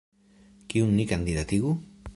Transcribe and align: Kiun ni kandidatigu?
Kiun 0.73 0.95
ni 1.01 1.07
kandidatigu? 1.13 1.77